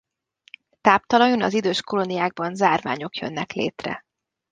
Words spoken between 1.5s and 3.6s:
idős kolóniákban zárványok jönnek